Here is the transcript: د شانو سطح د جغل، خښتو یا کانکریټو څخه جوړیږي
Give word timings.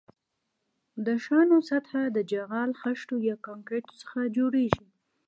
د 1.05 1.07
شانو 1.23 1.57
سطح 1.69 1.91
د 2.15 2.17
جغل، 2.31 2.71
خښتو 2.81 3.15
یا 3.29 3.35
کانکریټو 3.47 3.93
څخه 4.01 4.19
جوړیږي 4.37 4.85